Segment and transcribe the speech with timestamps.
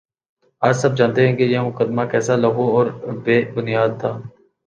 [0.61, 2.85] آج سب جانتے ہیں کہ یہ مقدمہ کیسا لغو اور
[3.23, 4.11] بے بنیادتھا